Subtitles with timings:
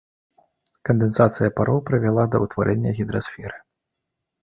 [0.89, 3.57] Кандэнсацыя пароў прывяла да ўтварэння гідрасферы.